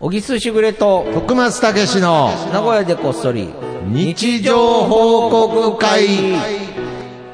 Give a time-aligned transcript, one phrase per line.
[0.00, 3.50] 小木すしぐれと、徳松たけしの名古屋でこっそり、
[3.84, 6.08] 日常報告会。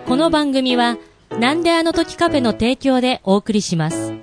[0.05, 0.99] この番組は、
[1.39, 4.15] なんであの時カフェの提供でお送りします。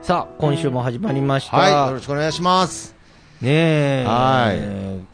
[0.00, 1.58] さあ、今週も始まりました。
[1.58, 2.94] はい、よろしくお願いします。
[3.42, 4.04] ねえ。
[4.06, 4.54] は
[5.04, 5.09] い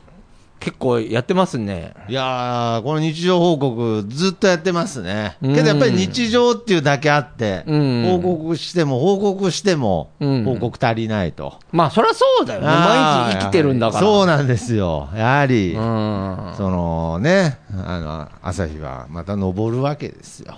[0.67, 1.95] 結構やってますね。
[2.09, 5.37] いやー、この日常報告、ずっとやってますね。
[5.41, 11.61] うんけどやっぱり日常っていうだけあって、うん報告しても、報告しても、うん報告足りないと。
[11.70, 12.66] まあ、そりゃそうだよね。
[12.66, 14.01] 毎日生きてるんだから。
[14.01, 15.09] そうなんですよ。
[15.16, 16.55] やはり、うん。
[16.56, 20.53] そのね、あの、朝日はまた昇るわけですよ。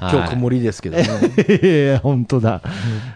[0.00, 1.04] はい今日曇りですけどね。
[1.04, 2.62] いや いや、本当だ。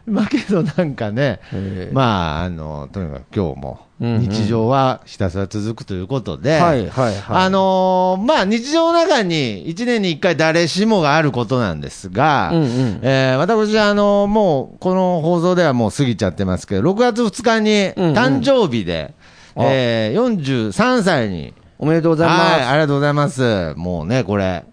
[0.06, 3.84] まあけどなんかね、ええまあ、あの、とにかく今日もうんうん
[4.20, 7.22] 日常はひたすら続くということで、はいはいはい。
[7.26, 19.14] あのーまあ日常の中に1年に1回誰しもがあることなんですが、うんうんえー私、あのーもうこの放送ではもう過ぎちゃってますけど、6月2日にうんうん誕生日で、
[19.56, 22.68] あえー43歳に、おめでとうございはい、ます。
[22.68, 23.74] ありがとうございます。
[23.76, 24.64] もうね、これ、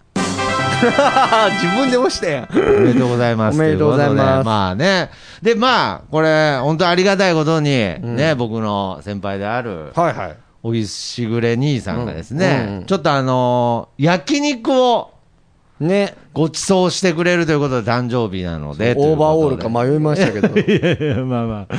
[1.62, 2.48] 自分で押したやん。
[2.50, 3.56] おめでとうございます。
[3.56, 5.10] おめでとうございますまあね。
[5.42, 10.36] で、まあ、これ、本当ありがたいことに、んね、僕の先輩である、はいはい。
[10.62, 15.12] 小木しぐれ兄さんがですね、ちょっとあのー焼肉を
[15.80, 16.14] ね。
[16.32, 18.94] ご馳走してくれるということで誕生日なので。
[18.96, 20.48] オーバーオールか迷いましたけど。
[20.58, 21.74] いやいや、まあまあ。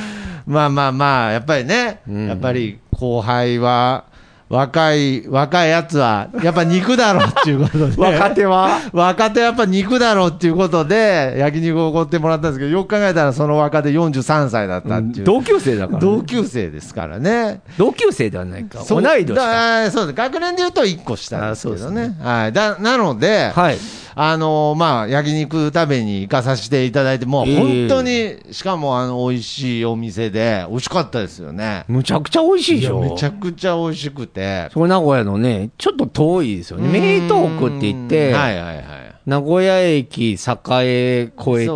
[0.46, 4.06] まあまあまあ、やっぱりね、うんやっぱり後輩は、
[4.54, 8.00] 若い、若いやつは、やっぱ肉だろうっていうことで。
[8.00, 8.80] 若手は？
[8.92, 15.26] 若手はやっぱ肉だろうっていうことで、焼肉をおごってもらったんですけど、よく考えたらその若手43歳だったっていう。
[15.26, 16.06] 同級生だからね。
[16.06, 17.62] 同級生ですからね。
[17.80, 18.80] 同級生ではないか。
[18.80, 20.16] 同そうい年そうです。
[20.16, 22.16] 学年で言うと1個下ですけどね。
[22.22, 22.54] はい。
[22.54, 23.78] だ、なので、はい。
[24.16, 31.86] あのーまあ、焼肉食べに行かさせていただいて、もうええ本当に、しかもあの、美味しいお店で、美味しかったですよね。
[31.88, 33.02] むちゃくちゃ美味しいでしょ。
[33.02, 34.70] めちゃくちゃ美味しくて。
[34.72, 36.88] そこ名古屋のね、ちょっと遠いですよね。
[36.90, 38.86] 名東区って言って、うんはいはいはい。
[39.26, 41.32] 名古屋駅栄越え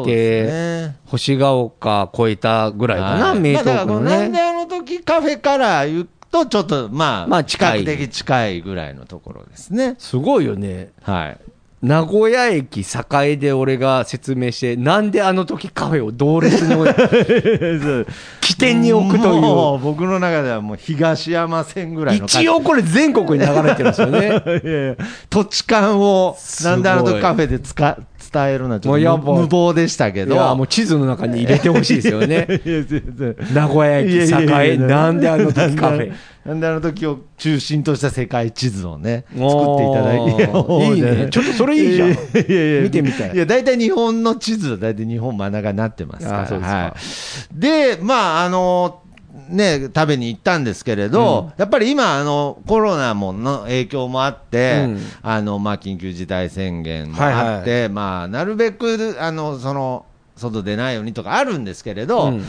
[0.06, 4.42] て、ね星ヶ丘越えたぐらいかな、はい名東区のなんでね。
[4.42, 9.96] あの時カフェから言うと、ちょっとまあ、まあ近い比較的近いぐらいのところですね。
[9.98, 10.92] すごいよね。
[11.02, 11.40] はい。
[11.82, 18.06] 名古屋駅栄で俺が説明して、なんであの時カフェを同列に置い
[18.42, 19.42] 起点に置くという。
[19.42, 24.20] もう僕の中ではもう東山線ぐらいの一応これ全国に流れてるんですよね。
[24.64, 24.96] いやいや
[25.30, 28.00] 土地勘を、ないんであの時カフェでつか
[28.38, 30.36] 伝えるのはちょっと無無謀でしたけど。
[30.36, 32.48] いや、もう地図の中に入れてほしいですよね。
[33.54, 36.12] 名古屋駅栄、やなんであの時カフェ。
[36.46, 40.96] なんであの時を中心とした世界地図をね、作っていただいて。
[40.96, 46.42] いいねちょっとそれいいじゃんいやいや見てみたいいや、大体日本の地図は大体日本真ん中になってますから。
[46.42, 49.02] あーそうですかはいで、まあ、あの、
[49.50, 60.06] ね、食べに行ったんですけれど、やっぱり今、あの、コロナもの影響もあって、うんあの、まあ、緊急事態宣言もあって、まあ、なるべく、あの、その、
[60.36, 62.46] 外出ないようにとかあるんですけれど、うん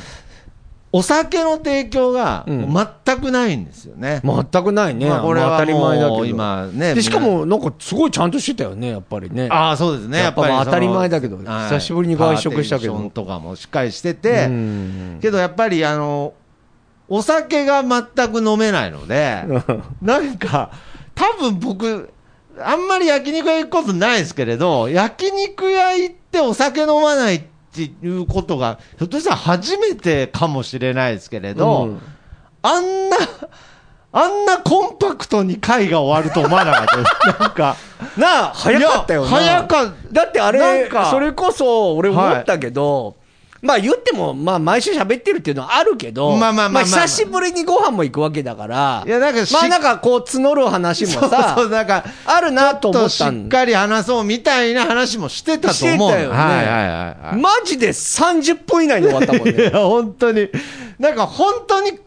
[0.91, 4.23] お酒の提供がうん全くないんですよね。
[4.25, 5.09] 全くないね。
[5.09, 6.23] まあこれはまあ当たり前だけもど。
[6.23, 9.49] う今ねでしかも、なんかすごいちゃんとしてたよね、やっぱりね。
[9.51, 10.19] ああ、そうですね。
[10.21, 16.33] やっぱり当たり前だけどはい久しぶりに外食したけどとかもしっかりしてて、うんけどやっぱりあの、
[17.09, 19.45] お酒が全く飲めないので、
[20.03, 20.71] なんか、
[21.15, 22.11] 多分僕、
[22.61, 27.43] あんまり焼肉屋行くことないですけれど、焼肉屋行ってお酒飲まないっ
[27.73, 32.01] ていうことが、ひょっとしたら初めてかもしれないですけれど、うん
[32.61, 33.17] あんな、
[34.13, 37.13] あんなコンパクトに会が終わると思わなかったです。
[37.41, 37.77] なんか、
[38.17, 39.29] なあ、早かったよな。
[39.29, 43.17] 早かっだってあなれんか、それこそ俺思ったけど、
[43.61, 56.11] まあ言っても、まあ毎週喋ってるっていうのはあるけど、まあまあまあまあ久しぶりにご飯も行くわけだから、いやなんかしまあなんかこう募る話もさ、 そうそう、なんか、あるなと思っちょっとしたんっかり話そうみたいな話もしてたと思う。
[56.11, 57.41] してたよねはいはいはいはい。
[57.41, 59.71] マジで30分以内に終わったもん いや、ね。
[59.71, 60.49] 本当に。
[60.99, 61.99] なんか本当に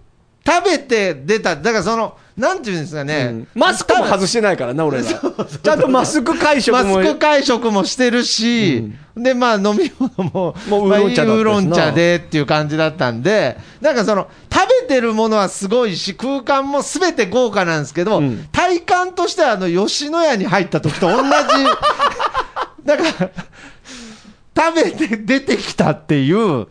[0.46, 1.56] 食べて出た。
[1.56, 3.30] だからその、なんていうんですかね。
[3.30, 5.04] うんマスクも外してないからな、俺ら。
[5.04, 7.04] ちゃんとマスク会食マも。
[7.04, 21.30] スク会食もしてるし、で、まあ飲み物も、もうウーロン茶だったしなまあウーロン茶でっていう感じだったんで、なんかその、食べてるものはすごいし、空間もすべて豪華なんですけど、うん体感としてはあの、吉野家に入った時と同じ、
[22.86, 23.30] だから、
[24.72, 26.68] 食べて出てきたっていう、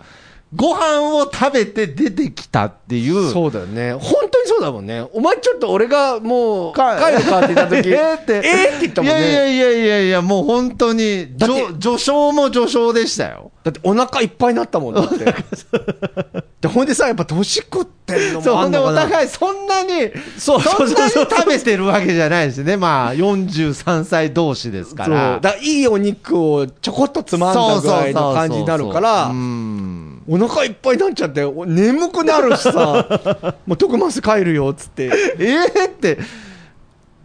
[0.55, 3.93] ご飯を食べて出てきたっていう、そうだよね。
[3.93, 5.09] 本当にそうそうだもんね。
[5.13, 9.31] お前ちょっと俺がもう、か帰るかって言った時、 えーってえーって言ったもんね。
[9.31, 13.51] いやいやいやいやいや、もう本当に、序序章も序章でしたよ。
[13.65, 15.25] だってお腹いっぱいになったもんだって。
[16.61, 19.11] で、ほんでさ、やっぱ年食ってんのそう、ほんでおもあんのかな。
[19.11, 22.77] 互いそんなに、そうそんなにそうそうそう食べてるわけじゃないですね。
[22.77, 25.41] まあ、43歳同士ですかそうら。
[25.41, 30.10] だいいお肉をちょこっとつまんだぐらいの感じになるからう、ん。
[30.33, 33.05] お腹いっぱいになっちゃって、お眠くなるしさ、
[33.67, 35.07] もう徳マス帰るよっつって。
[35.41, 36.19] えーって、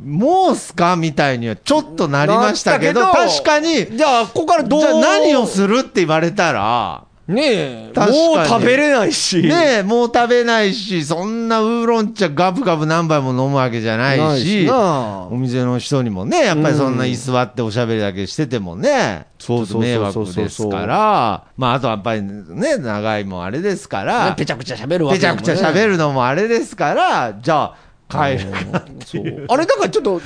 [0.04, 9.42] もうすかみたいにはちょっとなりましたけど、なったけど確かに、じゃあ、ここからどうじゃあ何をするって言われたら、ねえ、もう食べれないし。
[9.42, 25.95] ねえ、もう食べないし、そんなウーロン茶ガブガブ何杯も飲むわけじゃないし、お店の人にもね、やっぱりそんな居座っておしゃべりだけしててもね、そう迷惑ですから、まああとはやっぱりね、長いもあれですから、ぺちゃくちゃ喋るわけぺちゃくちゃ喋る。
[25.95, 27.74] るのもあれですから、じゃ
[28.10, 28.86] あ帰るか。
[29.06, 30.22] そうあれだからちょっと、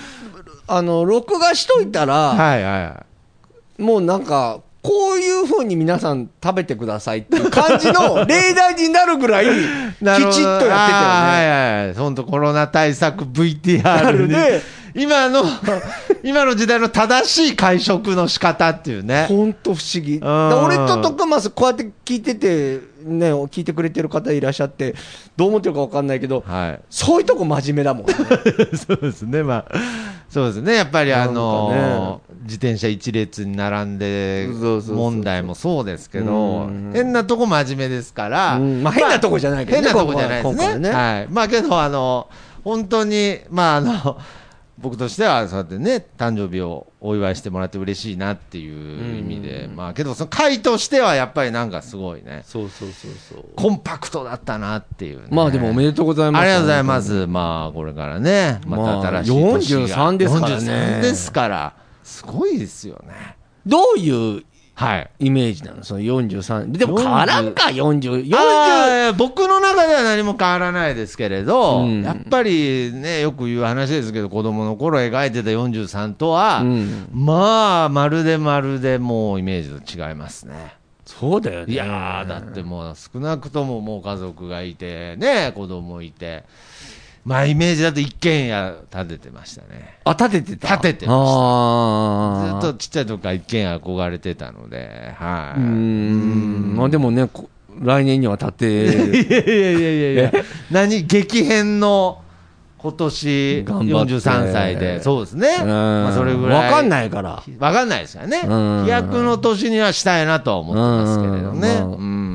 [0.67, 3.05] あの、録画しといたら、はいはいは
[3.77, 3.81] い。
[3.81, 4.59] もうなんか、
[4.89, 10.71] こういう風に皆さん食べてくださいっていう感じの 例題になるぐらい、きちっとやってたよね。
[10.71, 11.93] はいはいはい。
[11.93, 14.63] 本当コロナ対策 VTR にで、
[14.95, 15.43] 今の、
[16.23, 19.27] 今の時代の正しい会食の仕方っていうね。
[19.29, 20.19] ほんと不思議。
[20.23, 24.95] 俺と徳松こうやって聞いてて、ね、聞いてくれてる方いらっしゃって、
[25.37, 26.79] どう思ってるか分かんないけど、はい。
[26.89, 28.13] そういうとこ真面目だもんね。
[28.75, 29.75] そうですね、まあ、
[30.29, 34.47] そうですね、やっぱりあのなんか自転車一列に並んで
[34.87, 40.89] 問題もそうですけどうん、変なとこ真面目ですから、うんまあ変なとこじゃないけどね変なとこじゃないですね。
[40.89, 41.27] はい。
[41.29, 42.29] まあけど、あの、
[42.63, 44.17] 本当に、まああの、
[44.77, 53.45] 僕としては、そうやってね、誕生日をお祝いしてもらって嬉しいなっていう意味で、まあけど、その会としてはやっぱりなんかすごいね、そうそうそうそう。
[53.57, 56.41] コンパクトだったなっていうね、まあでもおめでとうございます。
[56.43, 57.27] ありがとうございます。
[57.27, 61.73] まあ、これからね、また新しい年が、まあ43ですからね43ですから、
[62.09, 63.37] すごいですよね。
[63.65, 64.43] どういう
[64.75, 65.09] はい。
[65.19, 65.83] イメージなの？
[65.83, 66.71] その43。
[66.71, 68.29] でも変わらんか、40。
[68.29, 68.33] 40。
[68.33, 80.75] あー僕の中では何も変わらないですけれど、うんやっぱりね、よく言う話ですけど、子供の頃描いてた43とは、うんまあ、まるでまるでもうイメージと違いますね。
[81.05, 81.73] そうだよね。
[81.73, 86.45] いやー、だってもう少なくとももう家族がいて、ね、子供いて、
[87.29, 89.99] まあイメージだと一軒家建ててましたね。
[90.03, 90.67] あ、立ててた？
[90.77, 91.13] 立ててま
[92.49, 95.59] したずっとちっちゃい時から一軒家憧れてたので、はい。
[95.59, 96.75] うーん。
[96.75, 97.47] まあでもね、こ
[97.81, 100.31] 来年には立て、いやいやいやいやいや、
[100.71, 102.23] 何激変の
[102.81, 105.57] 今年頑張って43歳で、そうですね。
[105.61, 106.63] うんまあそれぐらい。
[106.65, 107.43] わかんないから。
[107.59, 108.41] わかんないですからね。
[108.45, 111.79] うん飛躍の年にはしたいなとは思ってますけれどね。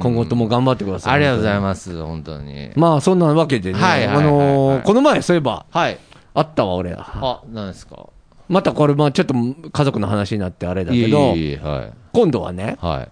[0.03, 1.15] 今後とも頑張ってください。
[1.15, 1.61] ありがとうございす。
[1.61, 2.71] ます、本当に。
[2.77, 5.99] まあそんなわけでね、あのーこの前そういえば、はい。
[6.35, 6.93] あったわ、俺。
[6.99, 8.07] あ、何ですか？
[8.49, 9.35] またこれ、まあちょっと
[9.73, 11.35] 家族の話になってあれだけど。
[12.13, 13.09] 今度はね、はい。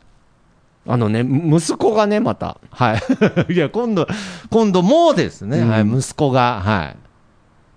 [0.87, 2.94] あのね、息子がね、また、は
[3.49, 3.55] い。
[3.55, 4.06] いや、今度、
[4.50, 6.96] 今度もうですね、うんはい、息子が、はい。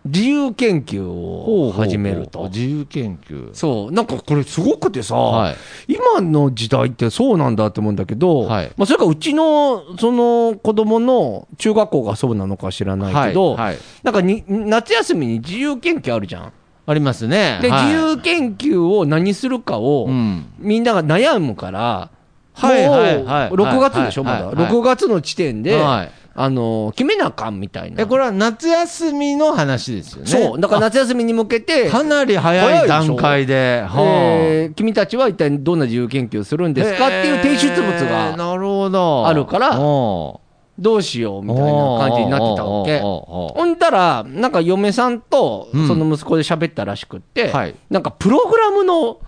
[0.05, 2.49] 自由研究を始めると。
[2.49, 3.49] 自由研究。
[3.53, 5.55] そう、なんかこれすごくてさ、はい。
[5.87, 13.65] 今の時代ってそうなんだって思うんだけど、はいまあそれかうちの、その子供の中学校がそうなのか知らないけど、はい。
[13.65, 16.53] はいなんかに夏休みに自由研究あるじゃん。
[16.87, 17.57] ありますね。
[17.63, 20.45] で、はい自由研究を何するかを、うん。
[20.59, 22.11] みんなが悩むから、
[22.53, 24.63] はいもうはいはい6月でしょ、はいまだ。
[24.63, 28.01] はい6月の地点で、はいあの、決めなあかんみたいな。
[28.03, 30.27] え、これは夏休みの話ですよね。
[30.27, 34.01] そう、だから夏休みに向けて、かなり早い段階で、は
[34.41, 37.07] えー君たちは一体どんな自由研究をするんあですか？
[37.07, 39.25] っていう提出物がなるほど。
[39.25, 40.41] あるからお
[40.77, 42.99] どうしようみたいな感じになってたわけ。
[42.99, 45.87] ほんだら、なんか嫁さんとうん。
[45.87, 47.75] その息子で喋ったらしくって、はい。
[47.89, 49.19] なんかプログラムの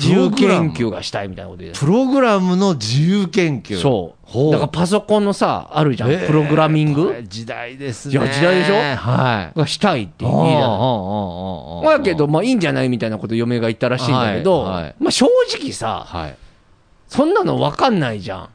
[0.00, 1.72] 自由研究がしたいみたいなことで。
[1.72, 3.78] プログラムの自由研究。
[3.78, 4.50] そう。
[4.52, 6.10] だからパソコンのさ、あるじゃん。
[6.10, 7.22] へープログラミング？
[7.28, 8.12] 時代ですね。
[8.12, 8.74] いや時代でしょ？
[8.74, 9.58] はい。
[9.58, 11.98] がしたいって言いおーおーじゃない。
[11.98, 16.36] だけど、まあいいんじゃないみたいなこと嫁が言ったらしいんだけど、はいはいまあ正直さ、はい。
[17.08, 18.48] そんなの分かんないじゃん。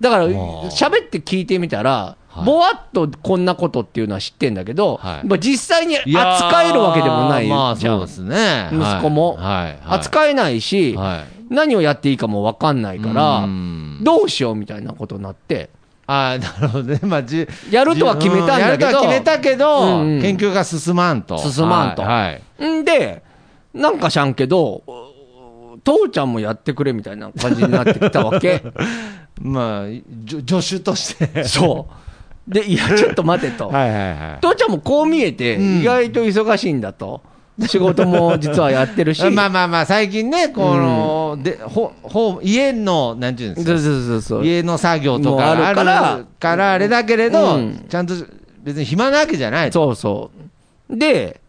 [0.00, 7.98] だから、ー喋って聞いてみたら、はいぼわっとこんなことっていうのは知ってんだけど、はいまあ実際に扱えるわけでもないまあじゃん。
[7.98, 8.68] そうですね。
[8.72, 9.44] 息子もはい。
[9.44, 9.78] はい。
[9.84, 11.54] 扱えないし、はい。
[11.54, 15.68] 何をやっていいかも分かんないからう、んどうしようみたいなことになって、
[16.06, 17.00] ああ、なるほどね。
[17.02, 21.38] まあ、じやるとは決めたんだけどうやるとは決めたけど、うんうん研究が進まんと。
[21.38, 22.42] 進まんとはい。
[22.58, 23.22] はいんで、
[23.74, 24.82] なんかしゃんけど、
[25.84, 28.62] 父ちゃんもやってくれみたいな感じになってきたわけ。
[29.40, 29.86] まあ、
[30.28, 31.44] 助手として。
[31.44, 31.94] そう。
[32.48, 33.68] で、いや、ちょっと待てと。
[33.70, 34.40] はいはいはい。
[34.40, 37.22] 父ちゃんもこう見えて、うん意外と忙しいんだと。
[37.66, 39.22] 仕事も実はやってるし。
[39.30, 43.78] まあまあまあ、最近ね、この、で、ほ、ほ、家の、なんていうんですか。
[43.78, 44.46] そうそうそう。
[44.46, 48.14] 家の作業とかあるかからら、からあれだけれど、うんちゃんと
[48.62, 49.72] 別に暇なわけじゃない。
[49.72, 50.30] そうそ
[50.90, 50.96] う。
[50.96, 51.40] で、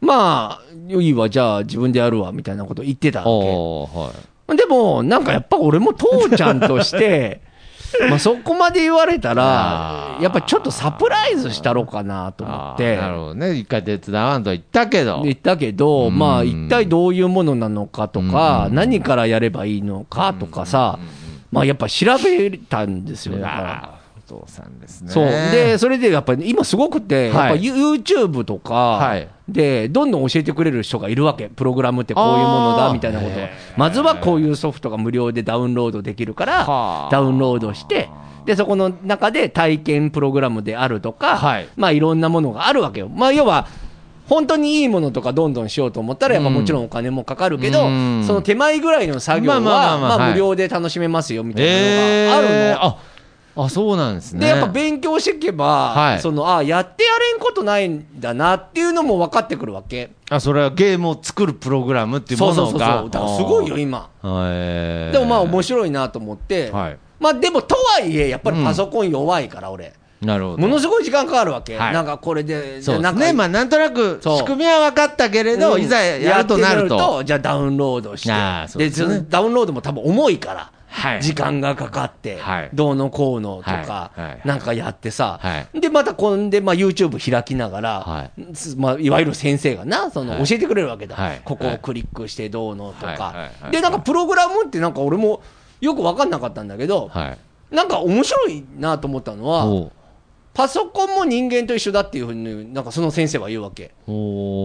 [0.00, 4.10] まあ、いいわ、じゃあ自分でやるわ、みたいなこと言ってたわおーはい。
[4.50, 4.56] け。
[4.56, 7.40] でも、なんかやっぱ俺も父ちゃんとして、
[8.08, 12.96] まあそこまで言われたらやっぱちょっとサプライズしたろうかなと思って。
[12.96, 13.54] なるほどね。
[13.54, 15.22] 一回手伝わんと言ったけど。
[15.22, 20.98] 言ったけど、うんまあ一体どういうものなのかとか、うん何からやればいいのかとかさ、
[21.50, 23.38] まあやっぱ調べたんですよ。
[23.38, 23.90] だから
[24.26, 25.10] お父さんですね。
[25.10, 25.26] そう。
[25.26, 31.48] で、それでやっぱり今すごくて、はいやっぱ YouTube とかはいで、どんどん教えてくれる人がいるわけ。
[31.48, 33.36] プログラムってこういうものだみたいなこと。
[33.76, 38.08] まずはこういうソフトが無料でダウンロードできるからはあ、ダウンロードして、
[38.44, 41.68] で、そこの中で体験プログラムであるとか、はい。
[41.76, 43.08] まあいろんなものがあるわけよ。
[43.08, 43.68] まあ要は、
[44.28, 48.24] 本当にいいものとかどんどんしようと思ったら、やっぱもちろんお金もかかるけど、うん。
[48.26, 52.52] その手前ぐらいの作業は、まあ無料で楽しめますよみたいなえのがあるの。
[52.90, 52.96] ー、
[53.56, 54.40] あ、あ、そうなんですね。
[54.40, 60.10] で、やっぱ勉強していけば、はいその、あやってやれんことないんだなっていうのも分かってくるわけ。
[60.30, 62.56] あ、それはゲームを作るプログラムっていうものが。
[62.56, 63.10] そうそうそう。
[63.10, 64.10] だからすごいよ、今。
[64.22, 66.98] でもまあ面白いなと思って、はい。
[67.18, 69.94] まあでもとはいえ、やっぱりパソコン弱いから、俺。
[70.20, 70.58] なるほど。
[70.58, 71.76] ものすごい時間かかるわけ。
[71.76, 73.38] はいなんかこれで、そうなんかですね。
[73.38, 77.24] まあ、なんとなく、仕組みは分かったけれど、うんいざやるとなるやってと。
[77.24, 78.78] じゃあダウンロードして。
[78.78, 80.70] ですねでダウンロードも多分重いから。
[80.96, 81.22] はい。
[81.22, 82.70] 時間がかかって、はい。
[82.72, 84.12] どうのこうのとか、
[84.44, 88.30] なんかやってさ、はで、またこんで、まあ、YouTube 開きながら、
[88.78, 90.46] まあ、いわゆる先生がな、その、はい。
[90.46, 91.40] 教えてくれるわけだ、はい。
[91.44, 95.42] ここをクリックしてどうのとか、で、なんかプログラムってなんか俺も
[95.82, 97.38] よく分かんなかったんだけど、はい。
[97.74, 99.90] なんか面白いなと思ったのは、
[100.54, 103.92] パソコンも人間と一緒だっていうふうに、なんかその先生は言うわけ。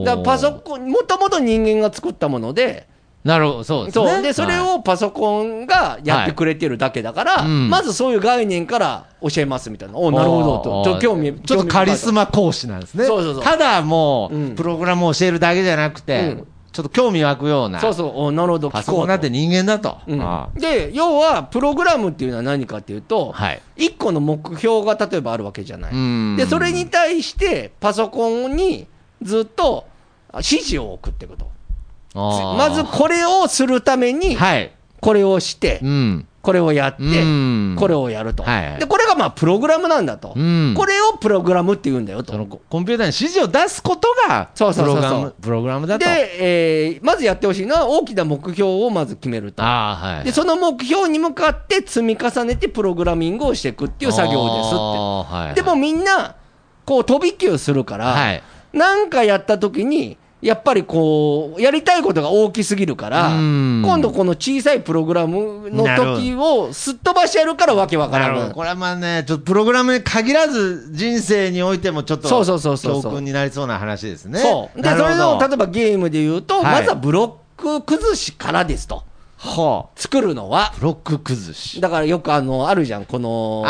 [0.06, 2.88] だからパソコン、もともと人間が作ったもので、
[3.24, 4.06] なるほど、そうですね。
[4.08, 4.22] そう。
[4.22, 9.98] で、それはいをパソコンがやってくれてるだけだから、うんまずそういう概念から教えますみたいな。
[9.98, 10.84] おなるほどと。
[10.86, 12.22] ちょっと興味、ちょっとカリスマ。
[12.22, 13.06] マ講師なんですね。
[13.06, 17.82] そうそうそうただもう、うんプログラムを教えるだけじゃなくて、うんちょっと興味湧くような。
[17.82, 19.98] そうそう、おなるほど、パソコンなんて人間だと。
[20.08, 23.62] うんあで、要は、プログラムっていうのは何かっていうと、はい。
[23.76, 25.92] 一個の目標が例えばあるわけじゃない。
[25.92, 28.88] うんで、それに対して、パソコンに
[29.22, 29.86] ずっと
[30.36, 31.52] 指示を送っていくと。
[32.14, 34.72] まずこれをするために、はい。
[35.00, 36.28] これをしてう、ん。
[36.42, 38.42] これをやってうん、これをやると。
[38.42, 40.34] はいはいで、これがまあ、プログラムなんだと。
[40.36, 42.34] うんこれをプログラムって言うんだよと。
[42.46, 46.06] ココンピューターに指示を出すことが、プログラム、だと。
[46.06, 49.62] で、えーまずやってほしいのは大きな目標をまず決めると。
[49.62, 50.26] はい。
[50.26, 54.76] で、その目標に向かって積み重ねてプログラミングをしていくっていう作業ですって。
[54.76, 55.54] あーはい。
[55.54, 56.36] でもみんな、
[56.86, 58.44] こう飛び級するから、はい。
[58.74, 65.84] なんかやった時に、やっぱりこう、やりたいことが大きすぎるから、うん今度この小さいプログラムの
[66.18, 68.52] 時をすっ飛ばしてやるからわけわからない。
[68.52, 74.40] これはまあね、ちょっとプログラムに限らず、人生においてもちょっと、そうそうそうそう教訓になりそうな話ですね。
[74.40, 74.82] そう。
[74.82, 79.04] で、それを例えばゲームで言うと、はいまずはブロック崩しからですと。
[79.38, 80.00] はあ。
[80.00, 80.74] 作るのは。
[80.78, 81.82] ブロック崩し。
[81.82, 83.64] だからよくあの、あるじゃん、この、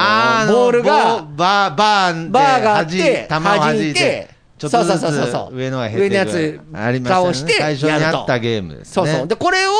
[0.47, 4.30] ボールがボ、バー、バーでバーがあって弾いて、
[4.61, 8.93] ちょっとずそうそうそうそうつ上のが減っていく上のやつありましたね倒して最初にやるとあったゲームですね。
[8.93, 9.27] そうそう。
[9.27, 9.71] で、これを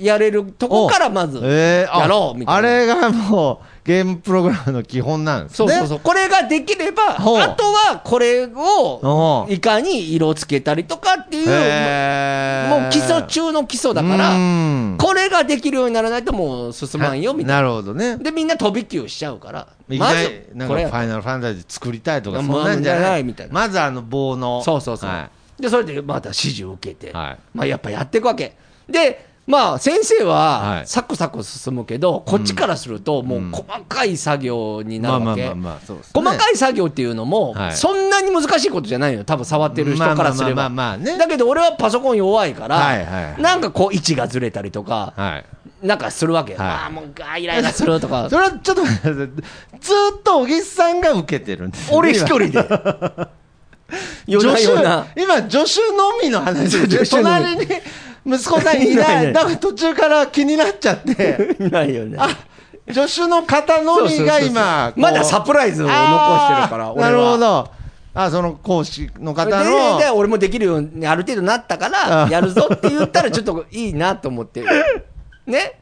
[0.00, 5.68] やれるとこからまず、やろうみたいなあれがもう、ゲームプログラムの基本なんですね。
[5.68, 6.00] そうそうそう。
[6.00, 17.54] これができれば、あとはこれをいかに色つけたりとかっていう、へーもう基礎中の基礎だから、うんこれができるようにならないともう進まんよ、みたいな。
[17.56, 18.16] なるほどね。
[18.18, 23.24] で、みんな飛び級しちゃうから、いきまずなり、なんかこれファイナルファンタジー作りたいとか、あそんなんじゃまあない。
[23.24, 24.62] みたいなまずあの棒の。
[24.62, 25.10] そうそうそう。
[25.10, 28.56] はで、それでまた指示を受けて、はいまあやっぱやっていくわけ。
[28.88, 35.00] で、まあ先生ははいサクサク進むけど、こっちからするともう細かい作業にい。
[35.00, 35.90] なまあるわけ。
[36.14, 39.24] 細かい作業っていうのもは、いそんなに難しいことじゃないのよ。
[39.24, 40.70] 多分触ってる人からすれば。
[40.70, 45.86] だけど俺はパソコン弱いから、なんかこう位置がずれたりとか、はい。
[45.86, 46.54] なんかするわけ。
[46.54, 47.04] はいああ、もう
[47.38, 48.36] イライラするとか そ。
[48.38, 48.84] れはちょっと。
[48.84, 52.50] ずーっと小木さんが受けてるんです俺一人で。
[54.28, 54.62] 助手。
[55.20, 57.66] 今、助手のみの話 助で隣に
[58.26, 62.18] 息子さんい いなないだから途中から気になっちゃって、い ないよね。
[62.92, 67.70] 助手の方のみが今、まだサプライズを残してるから、なるほど。
[68.12, 69.98] あ、その講師の方での。
[69.98, 74.64] で、俺もできるようにある程度なったから、やるぞって言ったらちょっといいなと思って。
[75.46, 75.80] ね？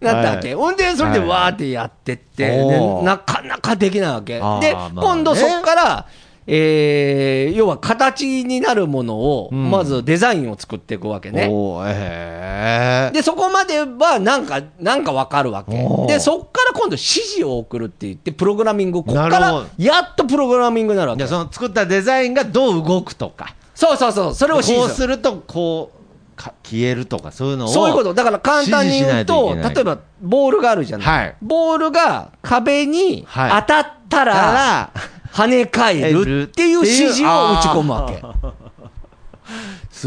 [0.00, 0.54] なったわけ。
[0.54, 4.34] ほんで、それでわーってやってって、なかなかできないわけ。
[4.34, 6.06] で、今度そっから、
[6.46, 11.48] えー要は形になるものを、うんまずデザインを作っていくわけね。
[11.50, 15.72] おーえーで、そこまではなんか、なんかわかるわけ
[16.08, 21.26] で、そっから今度指示を送るって言って、プログラミング、こっからやっとプログラミングになるわけ。
[21.26, 25.18] その作ったデザインがどう動くとか、そうそうそう、それを指こう示する。
[25.18, 26.02] とこう
[26.36, 28.14] か消えるとか、そういうのをそういうこと。
[28.14, 31.06] だから簡単に言うと、例えば、ボールがあるじゃない。
[31.06, 34.90] はいボールが壁に当はいたったら、たら
[35.32, 38.22] 跳ね返るっていう指示を打ち込むわけ。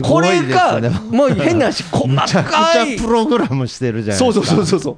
[0.01, 3.01] これが、ねもう変な話、細かいゃ。
[3.01, 4.55] プログラムしてるじゃないそうですか。
[4.55, 4.97] そうそうそう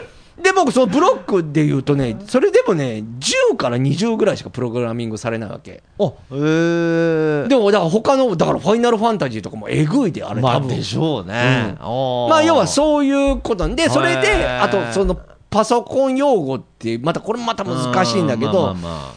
[0.00, 0.42] う。
[0.42, 3.04] で、僕、そのブロックで言うとね、それでもね、
[3.52, 5.82] 10から20ぐらいしかプログラミングされないわけ。
[5.98, 10.60] おえー、でも、だから他の、だからファイナルファンタジーとかもえぐいで、あれ、まあ。
[10.60, 11.76] でしょうね。
[11.78, 15.18] まあ、要はそういうことで、それへで、ーあと、その、
[15.48, 19.14] パソコン用語って、またこれもまた難しいんだけど、まあまあま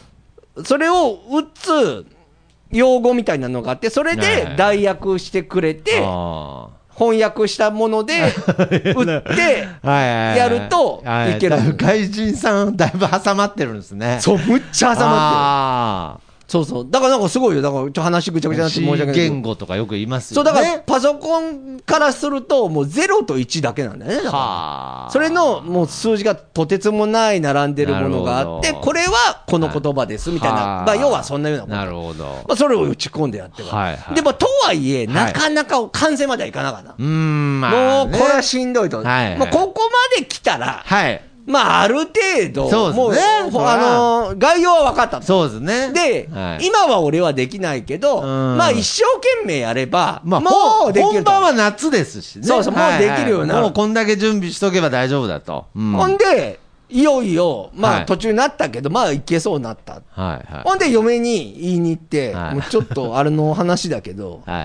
[0.64, 2.06] それを打つ
[2.70, 8.14] 用語みたいなのがあって、それはいで代訳してくれて、あ翻訳したもので、
[8.96, 11.38] 打って、やるとはいい。
[11.38, 11.56] ける。
[11.76, 14.18] 外人さん、だいぶ挟まってるんですね。
[14.20, 16.27] そう、むっちゃ挟まってる。
[16.48, 16.86] あそうそう。
[16.90, 17.60] だからなんかすごいよ。
[17.60, 19.14] だからちょっと話ぐちゃぐちゃになって申し訳ない。
[19.14, 20.60] 言語とかよく言いますそう、よね。
[20.60, 24.16] だからパソコンからすると、もう0と1だけなんだよね。
[24.16, 31.76] だからはあそれのもう数字がとてつもない並んでるものがあって、これはこの言葉ですみたいな、はあまあ要はそんなようなこと。
[31.76, 32.24] なるほど。
[32.24, 33.68] まあそれを打ち込んでやってる。
[33.68, 36.92] はいはいでもとはいえ、なかなか完成まではいかなかった。
[36.92, 38.10] うーん、まあ、ね。
[38.10, 38.98] もうこれはしんどいと。
[38.98, 39.82] はいはいもうここ
[40.16, 41.27] まで来たら、はい。
[41.48, 42.10] まあある程
[42.52, 45.26] 度、そうですねもう、あのー概要は分かったと。
[45.26, 45.92] そうですね。
[45.92, 50.50] で、はい今は俺はできないけど、うんまあ一生懸命やれば、まあ、も
[50.90, 51.30] うできると。
[51.30, 52.46] 本番は夏ですしね。
[52.46, 55.66] そうそうもうできるようになるもうこんだけ準備しとけば大丈夫だと。
[55.74, 56.60] うんほんで、
[56.90, 59.94] いよいよ、まはいあ途中になったけど、まあいけそうになった。
[59.94, 60.00] は
[60.48, 60.62] いはい。
[60.64, 64.62] ほんで嫁に言いに行って、はいもうちょっとあれの話だけど、は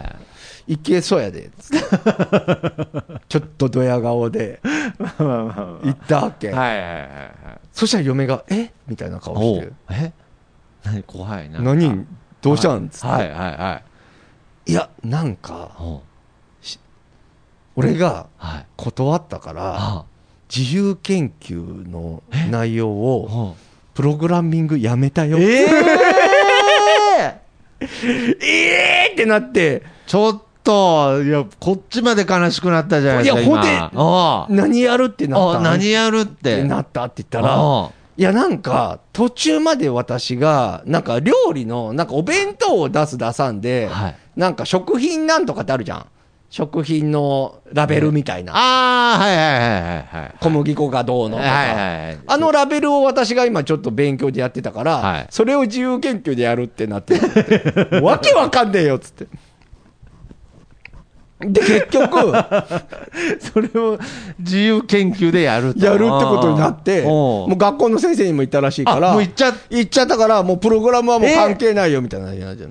[0.68, 0.74] い。
[0.74, 1.86] いけそうやで、つって
[3.28, 6.52] ちょっとドヤ顔で言ったわけ。
[6.52, 7.60] はいはいはいはい。
[7.74, 8.72] そしたら嫁が、え？
[8.88, 10.14] みたいな顔して、え？
[10.86, 11.60] 何怖いな。
[11.60, 12.06] 何？
[12.42, 12.88] どうしたん？
[12.88, 13.82] つって、はいはいは
[14.66, 14.72] い。
[14.72, 15.72] いや、なんか、
[17.76, 18.66] 俺がはい。
[18.78, 20.06] 断ったから、あ
[20.56, 23.56] 自由研究の内容を、
[23.96, 25.38] プログラミングやめたよ。
[25.40, 27.40] ええ
[27.84, 36.64] えーってなって、ちょっと、いや、こっちまで悲しくなったじゃないですか、いやほんで何やるってなったあ、何やるっってて。
[36.64, 44.16] なったって言ったら、あいや、なんか、途中まで私が、なんか料理の、なんかお弁当を出す出さんで、はい。
[44.36, 46.06] なんか食品なんとかってあるじゃん。
[46.54, 48.54] 食品のラベルみたいな。
[48.56, 50.36] あー、はいはいはいはいはい。
[50.40, 51.50] 小麦粉がどうのとか。
[51.50, 57.16] はいはいはいあのラベルを私が今ちょっと勉強でやってたから、はいそれを自由研究でやるってなって、
[58.02, 59.26] わけわかんねえよっつって。
[61.40, 62.34] で、結局、
[63.42, 63.98] それを
[64.38, 72.70] 自由研究でやるとやるってことになって、もう学校の先生にも言ったらしいから、あもう行っちゃ行っちゃったから、もうプログラムはもう関係ないよみたいな話になっちゃう。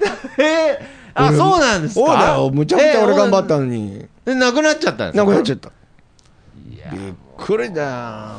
[0.38, 0.78] え？
[0.80, 2.00] ー、あ、俺そうなんですか？
[2.06, 3.60] そうだよ、むちゃくちゃ俺頑張ったの。
[3.60, 5.24] のに、えなくなっちゃったんですか？
[5.24, 5.68] なくなっちゃった。
[5.68, 7.88] いやびっくりだよ。
[7.88, 8.36] や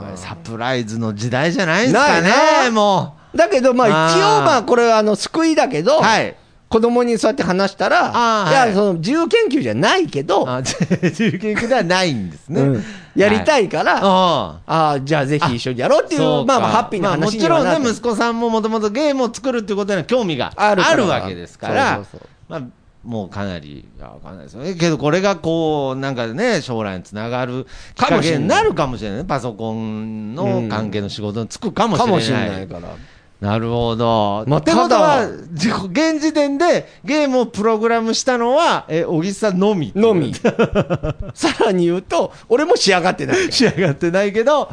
[0.00, 2.30] っぱりサプライズの時代じゃないですかないね、
[2.66, 6.02] なもだけど、まあ一応、まあこれはあの救いだけど、う。
[6.02, 6.36] はい。
[6.74, 12.60] 子供にそうやって話したら、いいや、その自由研究じゃないけど、あ、自由研究ではないんですね。
[12.62, 12.84] うん
[13.14, 22.62] やりたいから、あああ、じゃあぜひ一緒にやろうっていう、まあまあハッピーな話まあもちろんね、息子さんももともとゲームを作るっていうことには興味があるわけですから、そうそうそうまあ、
[23.04, 24.74] もうかなり、いやわかんないですよね。
[24.74, 29.24] けど、これがこう、なんかね、将来につながるきっかけになるかもしれない。
[29.24, 32.08] パソコンの関係の仕事に就くかもしれない。
[32.08, 32.96] かもしれないから。
[33.40, 34.44] なるほど。
[34.46, 39.92] まあってことたは現時点でゲームをプログラムしたのは、え、小木さんのみ。
[39.94, 40.32] のみ。
[41.34, 43.36] さらに言うと、俺も仕上がってない。
[43.52, 44.70] 仕上がってないけど、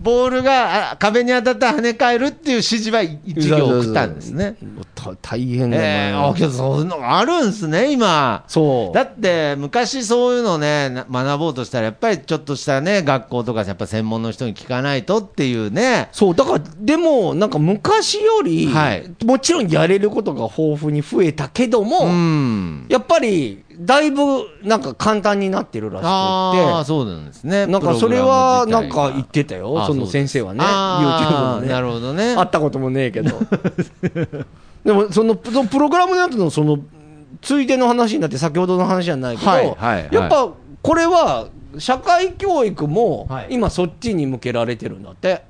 [0.00, 4.56] ボールがあ壁に当たったら跳ね返るっていう指示は一行送ったんですね。
[4.94, 6.28] た大変だええな。
[6.28, 8.44] あ、けどそういうのがあるんすね、今。
[8.48, 8.94] そう。
[8.94, 16.08] だって、昔そういうのね、な学ぼうとしたら、やっぱりちょっとしたね、学校とか、やっぱ専門の人に聞かないとっていうね。
[16.12, 22.86] そう、だから、でも、なんか昔より、はいもちろんやれることが豊富に増えたけども、うん。
[22.88, 27.66] やっぱり、だいぶ、なんか簡単になってるらしくああ、そうなんですね。
[27.66, 31.66] なんかそれは、なんか言ってたよ、あその先生はね、あ YouTube のね。
[31.68, 32.34] ーなるほどね。
[32.36, 33.40] 会ったこともねえけど。
[34.84, 36.78] でも、その、そのプログラムのやつの、その、
[37.40, 40.50] ついでの話になって、先ほどの話じゃないけど、はいはいはいやっぱ、
[40.82, 45.44] これは社会教育もはい今そっちに向けられてるんだって、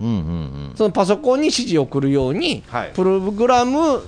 [0.00, 0.72] うんうんうん。
[0.76, 4.02] そのパソコンに指示を送るように、はいプログラム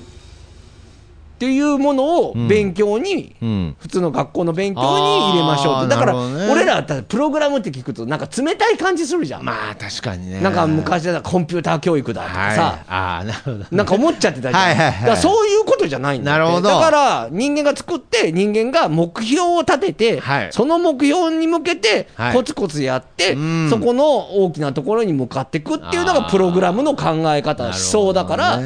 [1.42, 2.46] っていうものをうん。
[2.46, 3.76] 勉強に、うん。
[3.80, 4.86] 普通の学校の勉強に
[5.32, 10.40] 入れましょうあーってだから、俺らだったらプログラムって聞くとなんか冷たい感じするじゃん、まあ確かにね。
[10.40, 13.76] なんか昔だったらコンピューター教育だとかさ、なるほど。
[13.76, 14.76] なんか思っちゃってたじゃん。
[14.76, 16.38] だからそういうことじゃないんだって。
[16.38, 16.68] なるほど。
[16.68, 20.52] だから人間が作って、人間が目標を立てて、はい。
[20.52, 22.34] その目標に向けてはい。
[22.34, 23.68] コツコツやって、うん。
[23.68, 24.04] そこの
[24.44, 28.60] 大きなところに向かっていくっていうのがプログラムの考え方、思想だから、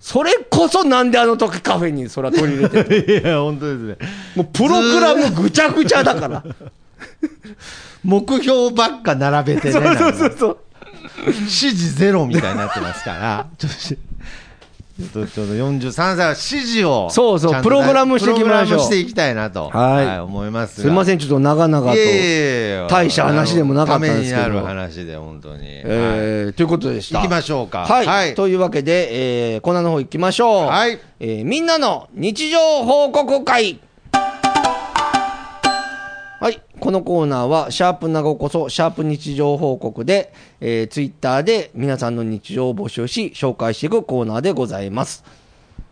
[0.00, 3.96] それこそなんであの時カフェにそれは取り入れてる いや、本当ですね。
[4.34, 6.42] もうプログラムぐちゃぐちゃだから。
[8.02, 9.72] 目標ばっか並べてね。
[9.72, 10.58] そうそうそうそう。
[11.26, 13.98] 指示ゼロみたいになってますから、ちょっとし、
[15.00, 20.82] ちょっと、ちょっと43歳は指示を、そうそうプログラムしていきましょうしていきたいなと、はい思いますが。
[20.82, 21.98] すみません、ちょっと長々と。
[22.88, 25.62] 大した話でもなかったんですけどためになる話で、本当に。
[25.64, 27.20] えーということでした。
[27.20, 28.06] 行きましょうかはい。
[28.06, 30.66] はいというわけで、えー、コーナーの方行きましょう。
[30.66, 33.80] はいえーみんなの日常報告会。
[36.80, 36.86] はい。
[36.86, 45.24] このコーナーは、シャープなごこそ、シャープ日常報告で、えー、ツイッターで皆さんの日常を募集し、紹介していくコーナーでございます。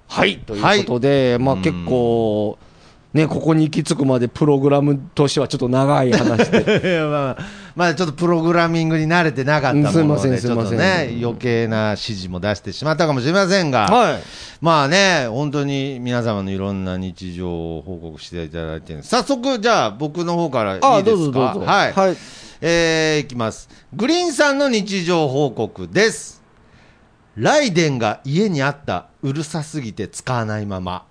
[0.08, 0.38] はい。
[0.38, 2.58] ということで、まあ結構、
[3.14, 7.00] ね、ここに行き着くまでプログラムとしてはちょっと長い話で。
[7.10, 7.36] まあ、
[7.74, 14.22] まだちょっとプログラミングに慣れてなかったもので、すいませんすちょっいませんとね、余計な指示も出してしまったかもしれませんが、はい。
[14.60, 20.94] まあね、本当に皆様のいろんな日常を報告していただいて早速、じゃあ僕の方からいいですか？
[20.96, 21.60] あ、どうぞどうぞ。
[21.60, 21.92] はい。
[21.94, 22.16] はい。
[22.60, 23.70] えーいきます。
[23.94, 26.42] グリーンさんの日常報告です。
[27.36, 31.04] ライデンが家にあった、うるさすぎて使わないまま。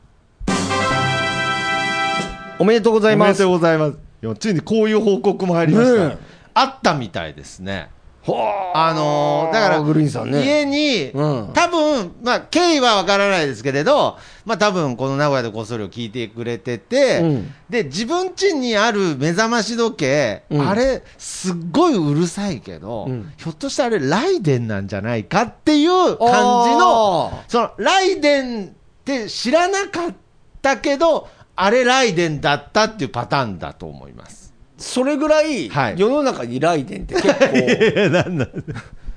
[2.59, 3.45] おめでとうございます。
[3.45, 3.97] ございます。
[4.21, 6.09] いやついにこういう報告も入りました。
[6.09, 7.91] ねえあったみたいですね。
[8.23, 8.35] ほ
[8.73, 10.43] あのーだから、グリーンさんね。
[10.43, 28.69] 家に、うん多分、まあ、経緯はわからないですけれど、まあ、多分、この名古屋でこっそりを聞いてくれてて、うんで、自分家にある目覚まし時計、うんあれ、すっごいうるさいけど、うんひょっとしてあれ、ライデンなんじゃないかっていう感じの、あその、ライデンっ
[29.05, 30.13] て知らなかっ
[30.61, 34.53] たけど、あれライデンだったっていうパターンだと思います。
[34.77, 38.47] それぐらい、はい世の中にライデンって結構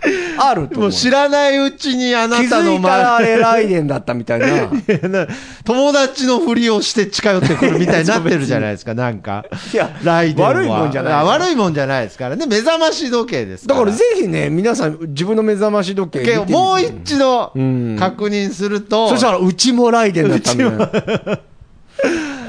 [0.38, 0.81] あると思う。
[0.85, 4.40] もう知らないうちにあな気たのづいたらあれライデンだったみたい
[5.11, 5.26] な。
[5.64, 9.44] 友達のふりをして近寄ってくるみたいになってるじゃないですか、 なんか。
[9.74, 12.46] いやライデンは悪いもんじゃないあ悪いもんじゃないですからね。
[12.46, 13.66] 目覚まし時計です。
[13.66, 21.40] だからぜひね、皆さん自分の目覚まし時計見てみてもう一度うん確認すると、そしたらうちもライデンだったみたいな。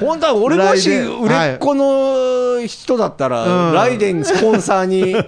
[0.05, 3.73] 本当は俺もし売れっ子の人だったら、うん。
[3.73, 5.23] ライデンスポンサーに、 いや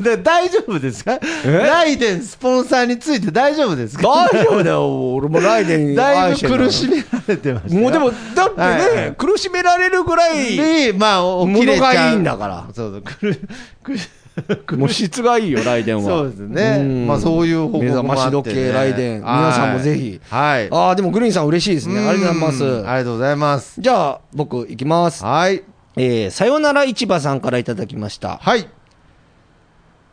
[0.00, 1.18] だ大丈夫ですか？
[1.44, 4.28] ライデンスポンサーについて大丈夫ですか？
[4.32, 7.80] 大丈夫だよ、俺もライデン だいぶ苦しめられてましたよ。
[7.82, 8.96] もうでも、だってね、はい。
[8.96, 9.12] はい。
[9.16, 12.64] 苦しめられるぐらい、で、まあ、物がいいんだから。
[12.74, 13.40] そうそう、くる、
[13.82, 13.98] くる、
[14.76, 16.02] もう質がいいよ、ライデンは。
[16.02, 19.20] そうですねんまあそういう報告もあってね目覚まし時計、ライデン。
[19.20, 20.20] 皆さんもぜひ。
[20.28, 20.68] はい。
[20.70, 22.00] ああ、でもグリーンさん嬉しいですね。
[22.00, 22.64] ありがとうございます。
[22.64, 23.80] うんありがとうございます。
[23.80, 25.24] じゃあ、僕、行きます。
[25.24, 25.62] はい。
[25.96, 28.38] えー、さよなら市場さんからいただきました。
[28.42, 28.68] はい。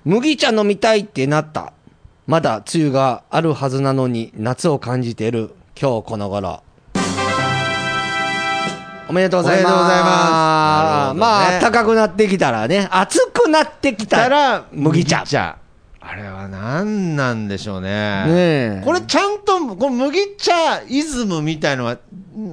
[0.06, 1.74] 麦茶飲みたいってなった。
[2.28, 6.64] まだ梅雨があるはずなのに夏を感じている今日この頃。
[9.12, 9.76] おめでとうございます。
[9.76, 15.61] ますなるほどねまあ、暖かくなってきたらね、暑くなってきたたら、麦茶。
[16.04, 17.88] あれは何なんでしょうね。
[17.90, 18.28] ね
[18.82, 21.98] えこれちゃんと、この麦茶イズムみたいのは、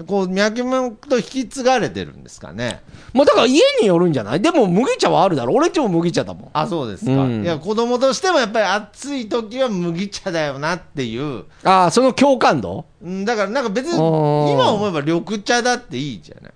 [0.06, 2.82] こう、脈々と引き継がれてるんですかね。
[3.14, 4.42] もうだから家によるんじゃない？
[4.42, 5.54] でも麦茶はあるだろ。
[5.54, 6.50] 俺んちも麦茶だもん。
[6.52, 7.12] あ、そうですか。
[7.12, 11.44] うんいや、子供としてもやっぱり暑い時は麦茶だよなっていう。
[11.64, 12.84] ああ、その共感度？
[13.02, 16.52] うんだからなんか別に、今思えば緑茶だっていいじゃない。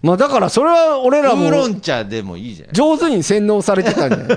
[0.00, 4.34] まあだからそれは俺らウーロもン茶でもいいじゃない上手に洗脳されてたんじゃな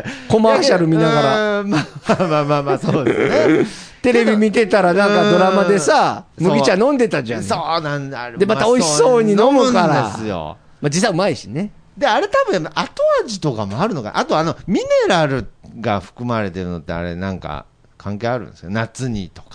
[0.00, 0.04] い？
[0.28, 1.22] コマーシャル見ながら。
[1.22, 1.64] ら。
[1.64, 3.66] まあまあまあまあ、そうですね。
[4.02, 7.42] テレビ見てたらなんかドラマでさ、うん麦茶飲んでたじゃん。
[7.42, 8.30] そうなんだ。
[8.32, 10.56] でまた美味しそうに飲むからですよ。
[10.80, 11.70] まあ実際うまいしね。
[11.96, 12.72] で、あれ多分後
[13.24, 14.18] 味とかもあるのかな。
[14.18, 15.48] あとあの、ミネラル
[15.80, 17.64] が含まれてるのってあれなんか
[17.96, 18.70] 関係あるんですよ。
[18.70, 19.47] 夏にとか。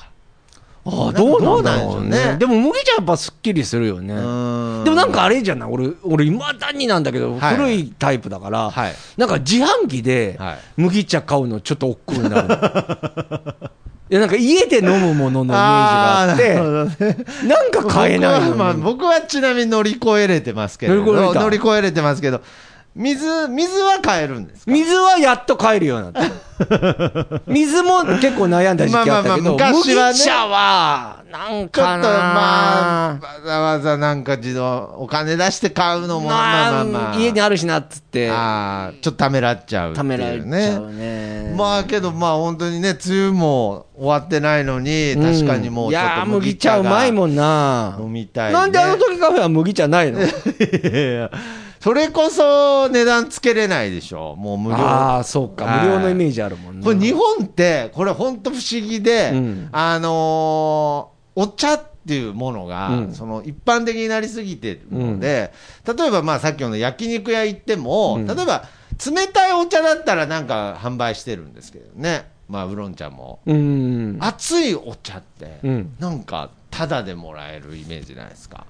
[0.86, 2.10] ああ、どどううなんんだろうね。
[2.34, 2.38] ね。
[2.38, 4.14] でも麦茶やっぱすっきりするよね。
[4.16, 5.70] でもなんかあれじゃない？
[5.72, 7.56] 俺、俺未だになんだけど、はい。
[7.56, 8.94] 古いタイプだから、はい。
[9.16, 10.58] なんか自販機ではい。
[10.78, 12.48] 麦茶買うのちょっと億劫になる。
[14.10, 17.26] いやなんか家で飲むもののイメージがあってなね。
[17.48, 20.96] なんか買えない僕はまあ、僕はちなみに乗り越えれてますけど。
[21.34, 22.42] 乗り越えれてますけど
[22.96, 24.72] 水水は買えるんですか？
[24.72, 26.34] 水はやっと買えるようになった。
[27.48, 37.16] 水も結構悩んだ時期あったけど、まあまあまあ昔はね麦茶はなんちょっとかなまあわざわざなんか自動お金出して買うのもまあまあまあ。
[37.18, 38.30] 家にあるしなっつって。
[38.32, 41.56] あーちょっとためらっちゃうためられちねゃうね。
[41.58, 47.98] まあけどまあ本当にね梅雨も終わってないのに確かにもうちょっといやー麦茶うまいもんな。
[48.00, 50.20] 飲みたい、ね、なんであの時カフェは麦茶ないの？
[50.22, 50.24] い
[50.84, 51.32] やいや
[51.84, 54.38] それこそ値段つけれないでしょ。
[54.38, 54.78] もう無料。
[54.78, 55.66] ああそうか。
[55.66, 55.86] はい。
[55.88, 59.70] 無料のイメージあるもんねこれ日本ってこれ本当不思議で、うん。
[59.74, 63.14] あのーお茶っていうものが、うん。
[63.14, 65.52] その一般的になりすぎてるので、
[65.86, 68.28] 例えばまあさっきの焼肉屋行っても、うん。
[68.28, 68.64] 例えば
[69.06, 72.32] 冷たいお茶だったらなんか販売してるんですけどね。
[72.48, 74.18] まあウーロン茶も、うん。
[74.22, 75.96] 熱いお茶って、うん。
[76.00, 78.66] なんかタダでもらえるイメージじゃないですか？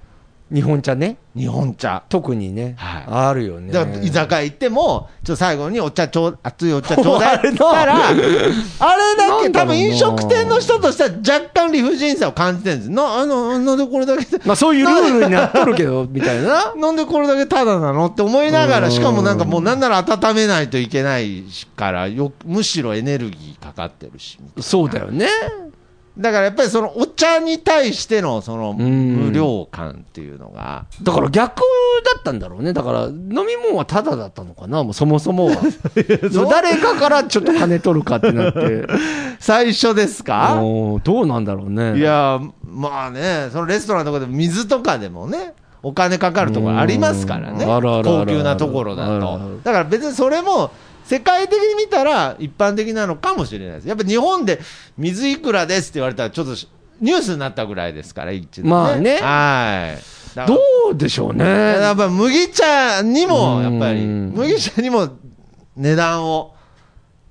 [0.52, 1.16] 日本茶ね。
[1.34, 2.04] 日本茶。
[2.08, 3.04] 特にね、はい。
[3.08, 3.72] あるよね。
[3.72, 7.36] だから居酒屋行っても、ちょっと最後にお茶ちょう、熱いお茶ちょうだい。
[7.36, 12.90] って言ったら、あれだけ、多分飲食店の人としては若干理不尽さを感じてるんです。
[12.90, 16.74] な、あの、なんでこれだけ、まあそういうルールになっとるけどみたいな。
[16.76, 18.06] なんでこれだけタダなの？
[18.06, 18.92] って思いながら、うん。
[18.92, 25.26] しかもなんかもうなんなら温めないといけないから、よむしろエネルギーかかってるし、そうだよね
[26.16, 28.76] だからやっぱりそのお茶に対してのそのん。
[29.16, 32.72] 無料感っていうのが、だから逆だったんだろうね。
[32.72, 34.84] だから飲み物はタダだったのかな。
[34.84, 35.56] もうそもそもは。
[36.50, 38.86] 誰かからちょっと金取るかってなって。
[39.40, 40.60] 最初ですか？
[41.02, 41.98] どうなんだろうね。
[41.98, 49.38] いやまあね、そのレストランとかでも水とかでもね、お金かかるところありますからね、高級なところだと。
[49.48, 49.60] る。
[49.64, 50.70] だから別にそれも、
[51.04, 53.88] 世界的に見たら一般的なのかもしれないです。
[53.88, 54.60] やっぱ日本で
[54.96, 56.68] 水いくらですって言われたら、ちょっとし
[57.00, 60.14] ニュースになったぐらいですから、一度まあねはい。
[60.34, 65.10] どらうでしょうねやっぱ麦茶にも、やっぱり、うん麦茶にも
[65.76, 66.54] 値段を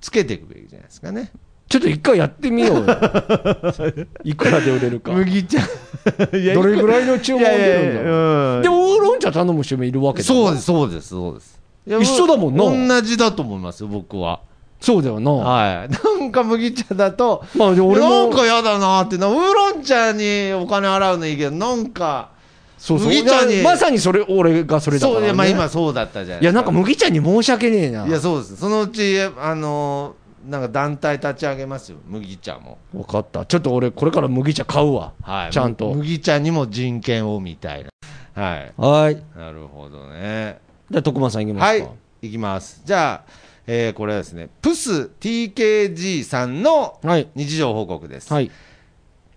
[0.00, 1.32] つけていくべきじゃないですかね。
[1.68, 2.86] ちょっと一回やってみようよ
[4.22, 5.58] いくらで売れるか麦茶。
[6.54, 11.63] どれぐらいの注文が出るんだろういやいやいやうんでもウーロン茶頼む人もいるわけだそうです、そうです、そうです。
[11.86, 14.40] 一緒だもんな同じだと思いますよ、僕は。
[14.80, 15.88] そうだよなはい。
[16.20, 22.30] なんか麦茶だと、まあで俺なんもか嫌だなってな、ウーロン茶にお金払うのいいけど、なんか、
[22.76, 28.56] そうそう麦茶にまさにそれ俺がそれだから、ね、そう、まあ今そうだったじゃないいやなんか麦茶に申し訳ねえないや、そうです。
[28.56, 32.76] そのうち、あのーなんか団体立ち上げますよ、麦茶も。
[32.92, 35.50] 分かったちょっと俺これから麦茶買うわはい。
[35.50, 37.90] ちゃんとむ麦茶にも人権をみたいな。
[38.34, 38.72] はい。
[38.76, 40.58] はいなるほどね。
[40.90, 41.74] じゃあ徳間さんいきますかは
[42.22, 42.82] い、いきます。
[42.84, 43.30] じゃあ、
[43.66, 48.32] えーこれはですね、プス TKG さんのはい日常報告です。
[48.32, 48.50] はい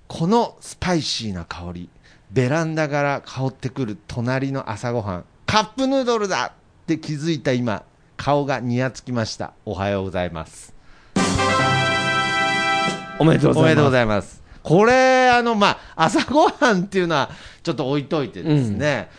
[0.08, 1.90] このスパイシーな香り、
[2.32, 7.84] ベランダから香ってくる隣の朝ごはん、カップヌードルだって気づいた今、
[8.16, 9.54] 顔がにやつきました。
[9.66, 10.74] おはようございます。
[13.20, 14.44] おめでとうございますおめでとうございます。
[14.64, 17.30] これ、あの、まあ、朝ごはんっていうのは、
[17.64, 19.10] ちょっと置いといてですね、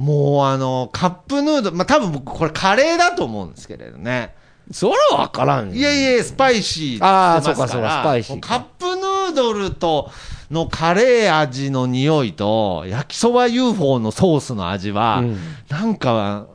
[0.00, 4.34] もう、あの、カップヌードル、まあ、多分僕、これカレーだと思うんですけれどね。
[4.72, 5.74] それは分からんよ。
[5.74, 8.40] いやいや、スパイシーあー言ってますそうかそうかスパイシー。
[8.40, 10.10] かカップヌードルと
[10.50, 15.38] のカレー味の匂いと、焼きそば UFO のソースの味は、うん。
[15.68, 16.46] なんか、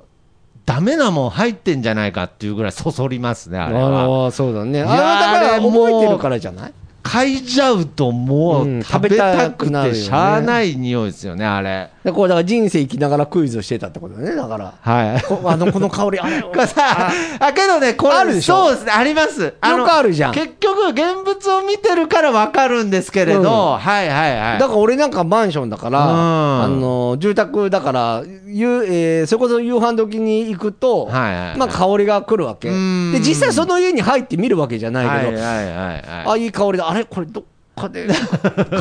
[0.66, 4.24] ダメなもん入ってんじゃないかっていうぐらいそそりますね、あれは。
[4.24, 4.82] ああそうだね。
[4.82, 6.74] あいやだから覚えてるからじゃない？
[7.04, 11.92] 嗅いじゃうともう食べたくてしゃあない匂いですよね、あれ。
[12.06, 14.74] でこうだから人生生きながらクイズをしてたってことだねだから。
[14.80, 15.22] はい。
[15.24, 18.66] こあのこの香りあれ さ、あ、けどね、これ、あるでしょ？
[18.68, 19.56] そうですね、あります。
[19.64, 20.32] のよくあるじゃん。
[20.34, 23.48] 結局、現物を見てるからわかるんですけれど、うん。
[23.80, 24.60] はいはいはい。
[24.60, 26.64] だから俺なんかマンションだから、うん。
[26.64, 31.58] あの住宅だから、夕えーそれこそ夕飯時に行くと、はいはいはい。
[31.58, 33.12] まあ、香りが来るわけ、うん。
[33.14, 36.04] で実際その家に入ってみるわけじゃないけど、はいはいはいはい。
[36.28, 37.44] あいい香りだ、あれ、これ、どっ
[37.76, 38.08] かで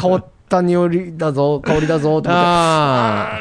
[0.01, 3.41] 変わった匂いだぞ、香りだぞと思って、あ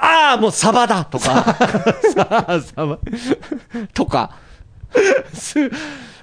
[0.00, 1.44] ああ、もうサバだとか、
[2.46, 2.98] あ、さば
[3.92, 4.30] とか、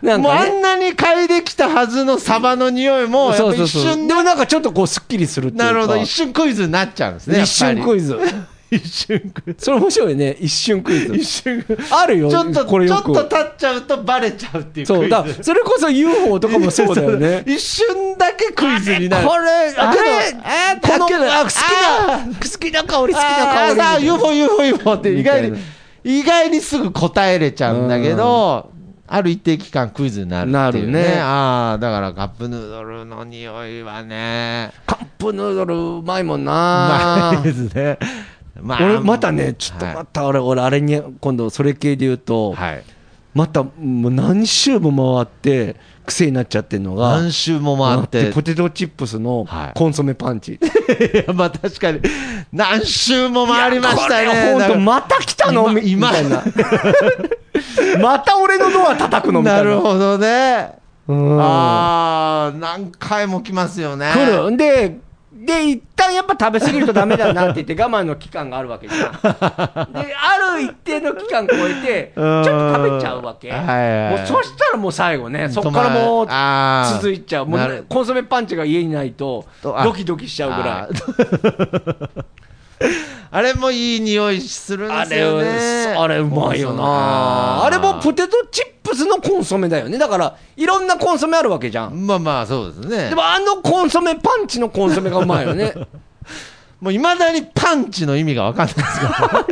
[0.02, 7.42] なんもうあかね、んなに嗅いできたはずのサバの匂いも、一瞬でもなんかちょっとこう、すっきりするっていうか、なるほど、一瞬クイズになっちゃうんですね。
[7.42, 8.18] 一瞬クイズ、
[8.72, 9.66] 一瞬クイズ。
[9.66, 11.16] それ面白いね、一瞬クイズ。
[11.16, 11.84] 一瞬クイズ。
[11.94, 12.88] あるよ、ちょっと、これ。
[12.88, 15.02] ちょっと経っちゃうとバレちゃうっていうクイズ。
[15.02, 17.44] そうだ、それこそ UFO とかもそうだよね。
[17.46, 19.28] 一瞬だけクイズになる。
[19.28, 20.10] これ、あけどれ、
[20.44, 21.54] あこの、あ好き
[21.88, 24.00] あな、好きな香り、好きなあーさあ。
[24.00, 25.60] UFO、UFO、UFO って意外に
[26.04, 28.72] 意外にすぐ答えれちゃうんだけど、
[29.08, 30.92] ある一定期間クイズになるっていうね。
[30.94, 37.98] なるねああ、だからカップヌードルの匂いはね、カップヌードルうまいもんまなあですね。
[38.62, 42.84] ま俺またね、ちょっとまた俺、俺、あれに、今度それ系で言うと、はい。
[43.34, 48.32] またもう何周も回って、癖になっちゃってるのが、何周も回って。
[48.32, 50.54] ポテトチップスのはいコンソメパンチ。
[50.56, 50.60] い
[51.28, 52.00] や、まあ確かに、
[52.54, 54.54] 何周も回りましたね。
[54.54, 55.68] 本当、また来たの？
[55.74, 56.44] みたいな。
[58.02, 59.42] また俺のドア叩くの？
[59.42, 59.78] みたないるな。
[59.78, 60.72] ほどね。
[61.08, 64.12] うんああ、何回も来ますよね。
[64.14, 64.58] 来る。
[64.58, 64.98] で、
[65.46, 69.12] で、一旦やっぱ食べ過ぎるとダメだなって言って我慢の期間があるわけじゃん。
[69.94, 73.52] で、ある一定の期間超えて、ちょっと食べちゃうわけ。
[73.52, 76.28] もうそしたらもう最後ね、そっからもう
[76.94, 77.46] 続いちゃう。
[77.46, 82.36] もうコンソメパンチが家にないと、ドキドキしちゃうぐらい。
[83.32, 85.46] あれもいい匂いするんあですよね。
[85.88, 87.66] れ、あれうまいよな。
[87.66, 89.98] あれもポテトチップスのコンソメだよね。
[89.98, 92.08] だから、いろんなコンソメあるわけじゃん。
[92.08, 93.10] まあまあ、そうですね。
[93.10, 95.74] でもあのコンソメパンチのコンソメがうまいよね。
[96.80, 99.46] もういまだにパンチの意味が分かんないですから。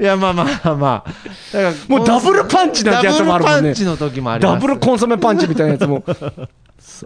[0.00, 1.10] いや、まあまあまあ。
[1.52, 4.54] だからもうダブルパンチなんてやつもあるもんねダブルパンチの時もあります。
[4.54, 6.04] ダブルコンソメパンチみたいなやつも。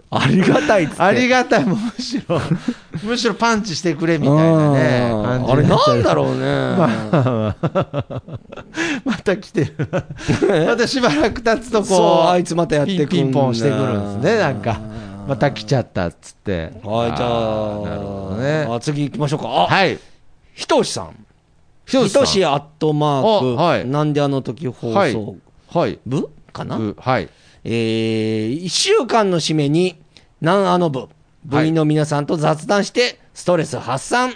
[0.09, 1.01] ありがたいっつって。
[1.01, 1.65] ありがたい。
[1.65, 2.39] むしろ、
[3.03, 5.11] むしろパンチしてくれみたいなね。
[5.11, 6.75] あれになんだろうね。
[9.05, 9.75] また来てる。
[10.67, 14.79] またしばらく経つとこう、あいつまたやってくんだピンポンしてくるんですね、なんか。
[15.27, 16.71] また来ちゃったっつって。
[16.83, 18.67] はい、じゃあ、ーなるほどね。
[18.69, 19.47] あ次行きましょうか。
[19.47, 19.97] あ、はい。
[20.53, 21.15] ひとしさん。
[21.85, 25.35] ひとしアットマーク、あはいなんであの時放はい送
[25.67, 25.99] はい。
[26.05, 26.29] 部？
[26.53, 27.29] かな、うはい。
[27.65, 30.01] えー、1週間の締めに、
[30.41, 31.09] なんあの部、
[31.43, 34.35] 部員の皆さんと雑談して、ストレス発散。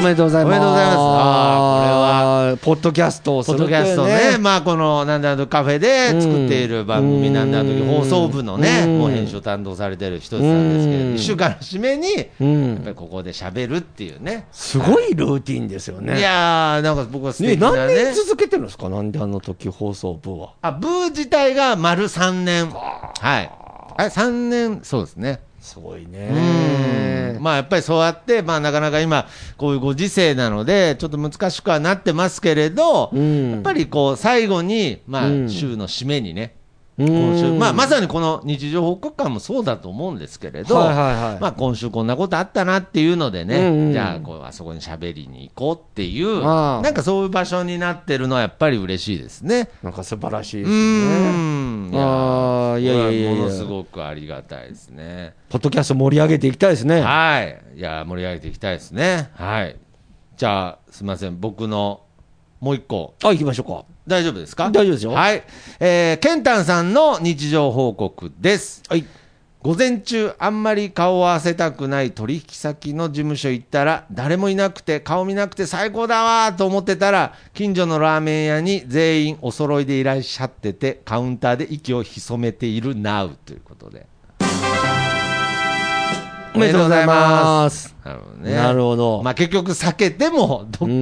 [0.00, 0.56] おめでとうございます。
[0.56, 14.46] おめでとうございますあーこれは、ポッドキャストをすポッるというドキャストね、まあこのなんであの時カフェで作っている番組うんなんであの時放送部のね、うんもう編集を担当されてる人さんですけど、うん1週間の締めに、やうんっぱりここで喋るっていうね。
[14.52, 16.18] すごいルーティンですよね。
[16.18, 17.94] いやー、なんか僕は素ね、敵な何ね。
[18.06, 18.88] 年続けてるんですか？
[18.88, 20.54] なんであの時放送部は。
[20.62, 22.70] あ、ブー自体が丸3年。
[22.70, 23.50] はい。
[23.96, 25.40] あれ、3年、そうですね。
[25.60, 26.12] すごいうん。
[26.12, 27.38] ね。
[27.40, 33.50] まあやっぱりそうやって、まあなかなか今、こういうご時世なので、ちょっと難しくはなってますけれど、うん。
[33.52, 35.50] やっぱりこう、最後に、まあうん。
[35.50, 36.59] 週の締めにね、うん
[37.08, 49.68] 今週、まあまさにこの日常報告館もそうだと思うんですけれど、はいはいはいまあ今週こんなことあったなっていうのでね、うんうんじゃあこうあそこに喋りに行こうっていう、なんかそういう場所になってるのはやっぱり嬉しいですね。
[49.82, 51.90] なんか素晴らしいうでーすね。
[51.90, 55.34] いやいやいやものすごくありがたいですね。
[55.48, 57.00] ポッドキャスト盛り上げていきたいですね。
[57.00, 57.60] はい。
[57.76, 59.30] いや、盛り上げていきたいですね。
[59.34, 59.76] はい。
[60.36, 61.40] じゃあ、すみません。
[61.40, 62.02] 僕の
[62.60, 63.84] もう一個、あ、行きましょうか。
[64.06, 64.70] 大丈夫ですか？
[64.70, 65.42] 大丈夫ですよはい。
[65.78, 68.82] えー、ケンタンさんの日常報告です。
[68.88, 69.04] はい。
[69.62, 84.06] 午前中、あんまり顔を合わせたくない取引先の事務所行ったら、誰もいなくて、顔見なくて最高だわーと思ってたら、近所のラーメン屋に全員お揃いでいらっしゃってて、カウンターで息を潜めている Now ということで。
[86.54, 87.94] おめでとうございます。
[88.04, 88.54] なるほどね。
[88.54, 89.22] なるほど。
[89.22, 90.96] まあ結局避けても どっかで、う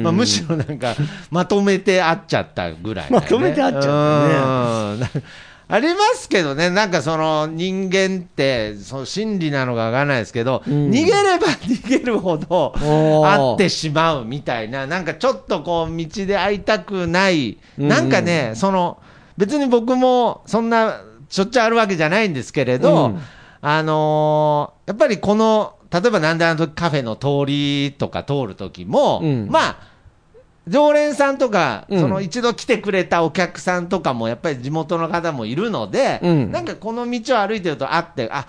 [0.00, 0.02] ん。
[0.02, 0.94] まあ、むしろなんか
[1.30, 5.22] まとめて会っちゃったぐらい、まとめて会っちゃゃったね。
[5.68, 10.90] ありますけどね、なんかその人間って、その心理なのかわからないですけど、ん。
[10.90, 17.88] 逃げれば 逃げるほど会ってしまうみたいな、なんかちょっとこう、道で会いたくない、うん。
[17.88, 18.98] なんかね、その
[19.36, 23.20] 別に僕もそんなしょっちゅうあるわけじゃないんですけれど、うん
[23.60, 29.48] あのーやっぱりこの、例えばなんであの時カフェの通りとか通る時も、うん。
[29.48, 29.76] まあ、
[30.68, 32.00] 常連さんとか、うん。
[32.00, 36.52] その一度来てくれたお客さんとかも、やっぱり地元の方もいるので、うん。
[36.52, 38.46] なんかこの道を歩いてると、あって、あ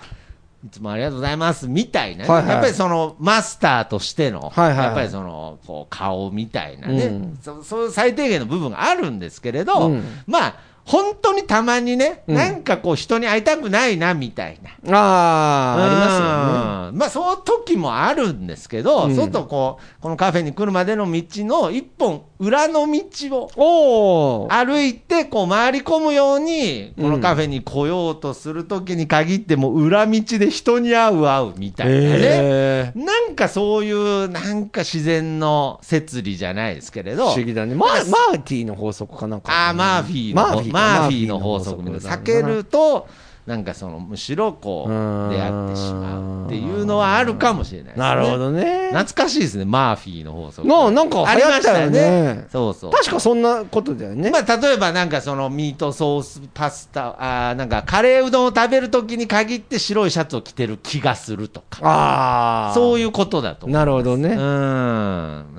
[0.66, 2.50] いつもありがとうございますみたいなね、はいはい。
[2.50, 4.86] やっぱりそのマスターとしての、はいはいはい。
[4.86, 7.38] やっぱりそのこう顔みたいなね、うん。
[7.40, 10.02] そそういう最低限の部分があるんですけれど、うん。
[10.26, 10.54] まあ、
[10.88, 14.96] 本当にたまにね、うんなんかこう、人に会いたくないなみたいな。
[14.96, 16.98] ああ、ありますよね。
[16.98, 24.48] まあ、その時もあるんですけど、うんそうするとこう、このカフェに来るまでの道の一本裏の道を。
[24.50, 32.00] 歩いて、こう回り込むように、うんこのカフェに来ようとする時に限っても、裏道で人に会う会うみたいなね。
[32.00, 37.30] ええなんかそういう、なんか自然の摂理じゃないですけれど。
[37.30, 37.74] 不思議だね。
[37.74, 39.68] ママーティーの法則かなんか。
[39.68, 42.16] あーマーフィーの、マーフィーかマーフィーの法則みたいな。
[42.16, 43.08] 避けると、
[43.48, 47.98] なんかそのむしろこう出会ってしまうっていうのはあるかもしれないね。
[47.98, 48.90] なるほどね。
[48.92, 50.64] 懐かしいですね、マーフィーの放送。
[50.64, 52.92] ななんかありましたそうそう。
[52.92, 54.30] 確かそんなことだよね。
[54.30, 57.16] まあ、例えばなんかそのミートソースパスタ、
[57.48, 62.74] あーなんかカレーうどんを食べるときに限って白いシャツを着てる気がするとか、ああ。
[62.74, 63.74] そういうことだと思う。
[63.74, 64.28] なるほどね。
[64.28, 64.38] うん。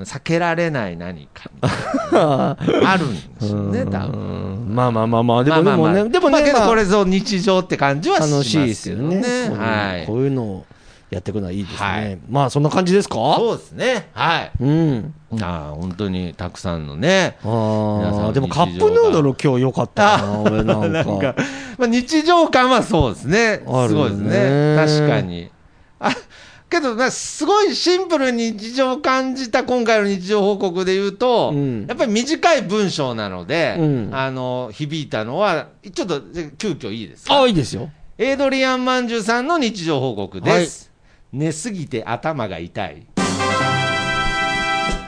[0.04, 1.50] 避けられない何か
[2.12, 2.56] あ
[3.00, 4.12] るんですよね、 多分。
[4.12, 9.50] うんまあまあまあまあ、でもでまあまあまあでもね、まあけどまあこれぞ日常って感じはします楽しいですよね。
[9.58, 10.06] はい。
[10.06, 10.66] こういうのを
[11.10, 12.18] やっていくのはいいですはねい。
[12.30, 13.16] まあそんな感じですか？
[13.38, 14.10] そうですね。
[14.14, 14.52] はい。
[14.60, 15.14] うん。
[15.42, 17.38] ああ、本当にたくさんのね。
[17.44, 21.36] ああ、でもカップヌードル今日良かったな、俺なんなんかか。
[21.80, 24.76] まあ、日常感はそうですねすごいですね。
[24.76, 25.50] 確かに。
[26.70, 36.22] あけど、まあ、すごいシンプルに日常を感じた今回の日常報告で言うと、うんやっぱり短い文章なので、うんあの、響いたのは、ちょっと、
[36.58, 37.34] 急遽いいですか？
[37.36, 37.90] ああ、いいですよ。
[38.18, 40.92] エイドリアン・マンジュさんの日常報告です。
[41.34, 43.06] 寝すぎて頭が痛い。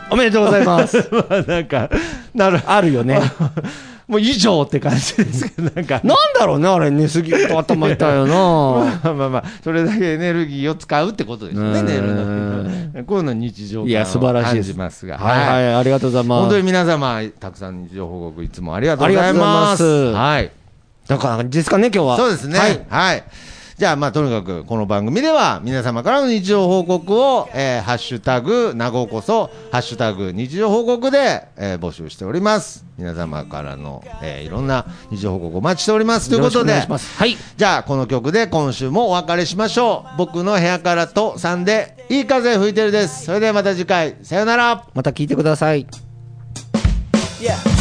[0.10, 0.98] おめでとうございます。
[1.12, 1.90] まあなんか、
[2.34, 3.20] なる、あるよね。
[4.12, 8.34] もう以上って感じですけど、なんか、なんだろうね、あれ、寝すぎると頭痛いよな。
[9.06, 12.14] まあまあまあ、それだけエネルギーを使うってことですよね、うん寝る
[12.94, 14.74] のこういうの日常いや、素晴らしい感です。
[14.74, 15.18] じますが。
[15.18, 16.42] はいはい、ありがとうございます。
[16.42, 19.84] 本当に皆様、たくさん日常報告いつもありがとうございます。
[20.12, 20.52] はい。
[21.08, 22.18] だから、ですかね、今日は。
[22.18, 22.60] そうですね。
[22.60, 23.22] ははいい。
[23.82, 32.86] じゃあ、まあ、とにかく、この番組では、皆様からの日常報告を、えーハッシュタグ、なごこそ、ハッシュタグ、日常報告で、えー募集しております。
[33.00, 36.30] 皆様からの、えーいろんな日常報告お待ちしております。
[36.30, 37.18] ということでよろしくお願いし、ます。
[37.18, 37.36] はい。
[37.58, 40.18] じゃあ、この曲で今週もお別れしましょう。
[40.20, 43.26] 僕の部屋からと3で、いい風吹いてるです。
[43.26, 44.86] それではまた次回、さよなら。
[44.94, 45.88] また聞いてください。
[47.42, 47.81] Yeah.